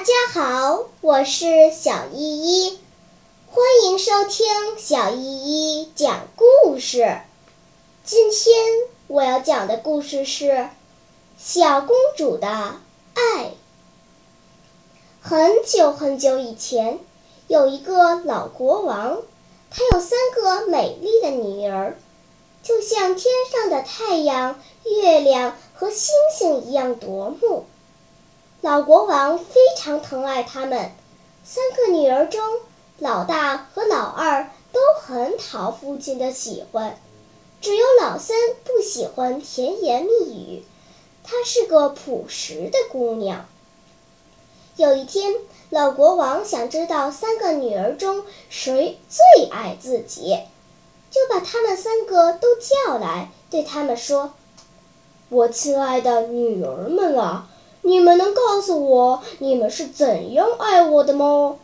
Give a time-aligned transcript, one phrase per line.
[0.00, 2.78] 大家好，我是小依依，
[3.50, 4.46] 欢迎收听
[4.78, 7.20] 小依依讲故事。
[8.02, 8.56] 今天
[9.08, 10.52] 我要讲的故事是
[11.36, 13.44] 《小公主的爱》。
[15.20, 16.98] 很久很久以前，
[17.46, 19.20] 有一个老国王，
[19.68, 21.98] 他有三个美丽的女儿，
[22.62, 27.66] 就像天上的太阳、月亮和星星一样夺目。
[28.62, 30.90] 老国王非常疼爱她们，
[31.42, 32.42] 三个女儿中，
[32.98, 36.98] 老大和老二都很讨父亲的喜欢，
[37.62, 40.62] 只有老三不喜欢甜言蜜语。
[41.24, 43.46] 她是个朴实的姑娘。
[44.76, 45.36] 有一天，
[45.70, 50.38] 老国王想知道三个女儿中谁最爱自己，
[51.10, 54.34] 就把她们三个都叫来，对他们说
[55.30, 57.48] ：“我亲爱的女儿们啊！”
[57.82, 61.56] 你们能告诉我你们是怎样爱我的吗？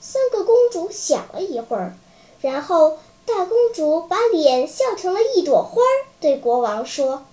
[0.00, 1.96] 三个公主想了一会儿，
[2.40, 5.82] 然后大公主把脸笑成了一朵花，
[6.18, 7.24] 对国王说：“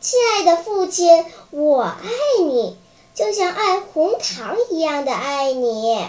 [0.00, 2.08] 亲爱的父亲，我爱
[2.42, 2.76] 你，
[3.14, 6.06] 就像爱红糖一样的爱你。”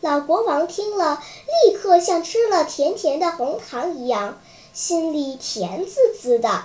[0.00, 1.22] 老国王听了，
[1.64, 4.38] 立刻像吃了甜甜的红糖一样，
[4.72, 6.64] 心里甜滋滋的。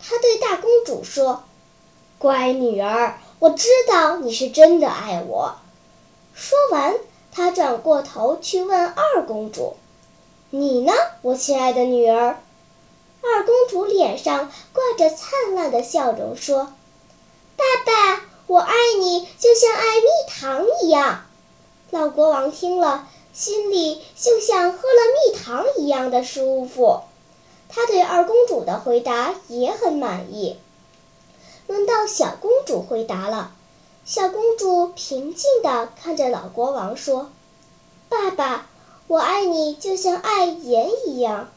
[0.00, 1.44] 他对大公主说。
[2.18, 5.56] 乖女儿，我知道你是真的爱我。
[6.34, 6.96] 说完，
[7.30, 9.76] 他转过头去问二公主
[10.50, 12.40] ：“你呢，我亲爱的女儿？”
[13.22, 16.72] 二公主脸上挂着灿烂的笑容，说
[17.56, 21.24] ：“爸爸，我爱你，就像爱蜜糖一样。”
[21.90, 27.02] 老国王听了，心里就像喝了蜜糖一样的舒服。
[27.68, 30.56] 他对二公主的回答也很满意。
[31.68, 33.52] 轮到小公主回答了。
[34.06, 37.30] 小公主平静地看着老国王说
[38.08, 38.66] ：“爸爸，
[39.06, 41.50] 我爱你，就像爱盐一样。”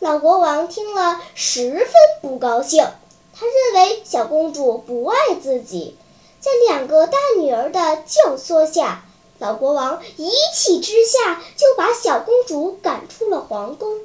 [0.00, 1.86] 老国王听了十分
[2.22, 2.86] 不高兴，
[3.34, 5.98] 他认为小公主不爱自己。
[6.40, 9.04] 在两个大女儿的教唆下，
[9.38, 13.98] 老国王一气之下就把小公主赶出了皇宫。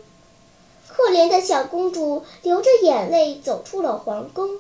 [0.90, 4.60] 可怜的小公主流着眼泪走出了皇宫。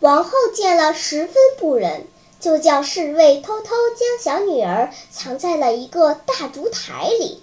[0.00, 2.06] 王后见了十分不忍，
[2.40, 7.42] 就叫侍卫偷偷将小女儿藏在了一个大烛台里，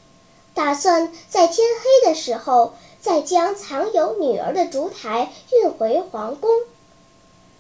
[0.56, 6.50] 打算在天黑的时候再将藏有女儿的烛台运回皇宫。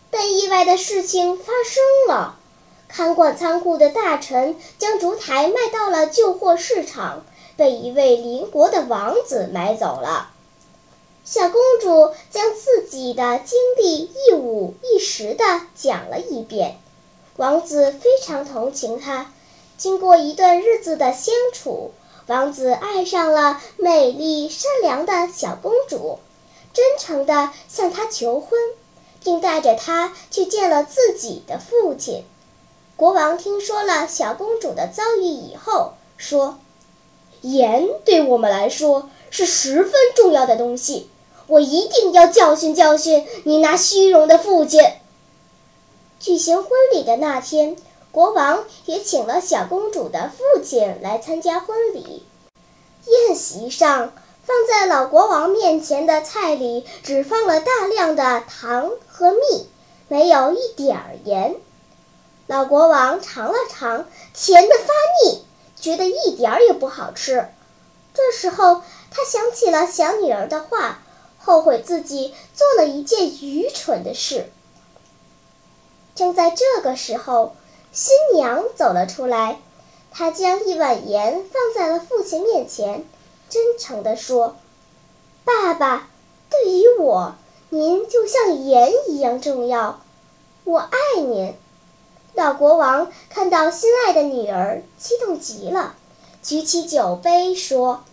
[0.09, 2.39] 但意外的事情发生了，
[2.87, 7.23] 看管仓库的大臣将烛台卖到了旧货市场，
[7.55, 10.31] 被一位邻国的王子买走了。
[11.29, 15.43] 小公主将自己的经历一五一十的
[15.75, 16.77] 讲了一遍，
[17.35, 19.33] 王子非常同情她。
[19.77, 21.91] 经过一段日子的相处，
[22.27, 26.19] 王子爱上了美丽善良的小公主，
[26.71, 28.57] 真诚地向她求婚，
[29.21, 32.23] 并带着她去见了自己的父亲。
[32.95, 36.57] 国王听说了小公主的遭遇以后，说
[37.43, 41.09] ：“盐对我们来说是十分重要的东西。”
[41.47, 44.81] 我一定要教训教训你那虚荣的父亲。
[46.19, 47.77] 举行婚礼的那天，
[48.11, 52.25] 国王也请了小公主的父亲来参加婚礼。
[53.05, 54.11] 宴席上，
[54.43, 59.69] 放在老国王面前的菜里只放了大量的糖和蜜，
[60.09, 61.55] 没有一点儿盐。
[62.47, 64.93] 老国王尝了尝，甜的发
[65.23, 65.45] 腻，
[65.79, 67.47] 觉得一点儿也不好吃。
[68.13, 68.81] 这时候，
[69.11, 71.03] 他想起了小女儿的话。
[71.47, 74.49] 后悔自己做了一件愚蠢的事。
[76.13, 77.55] 正在这个时候，
[77.93, 79.61] 新娘走了出来，
[80.11, 83.05] 她将一碗盐放在了父亲面前，
[83.49, 84.57] 真诚地说
[85.45, 86.09] ：“爸爸，
[86.49, 87.35] 对于我，
[87.69, 90.01] 您就像盐一样重要，
[90.65, 91.53] 我爱您。”
[92.35, 95.95] 老国王看到心爱的女儿，激动极了，
[96.43, 98.03] 举起酒杯说：“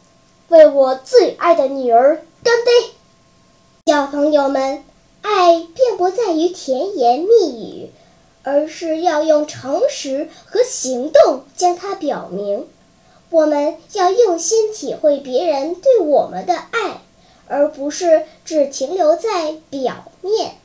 [0.50, 2.70] 为我最爱的女儿干杯！”
[3.86, 4.82] 小朋友们，
[5.20, 7.90] 爱并不在于甜言蜜语，
[8.42, 12.66] 而是要用诚实和行动将它表明。
[13.28, 17.02] 我们要用心体会别人对我们的爱，
[17.46, 20.56] 而不是只停留在表面。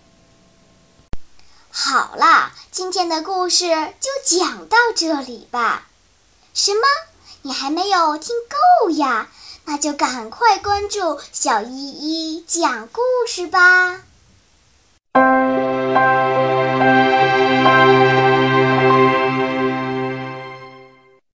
[1.69, 3.67] 好啦，今天的故事
[3.99, 5.89] 就讲到这里吧。
[6.53, 6.79] 什么？
[7.41, 8.33] 你还没有听
[8.83, 9.29] 够呀？
[9.71, 14.08] 那就赶快关注小依依讲故事吧。